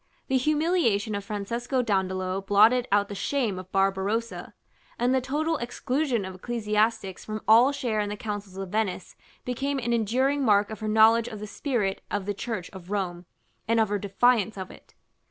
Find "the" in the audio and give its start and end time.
0.29-0.37, 3.07-3.13, 5.13-5.21, 8.09-8.17, 11.39-11.45, 12.25-12.33